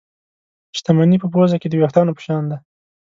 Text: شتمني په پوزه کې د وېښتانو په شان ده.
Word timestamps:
شتمني 0.77 1.17
په 1.21 1.27
پوزه 1.33 1.57
کې 1.61 1.67
د 1.69 1.73
وېښتانو 1.81 2.15
په 2.17 2.21
شان 2.25 2.43
ده. 2.51 2.57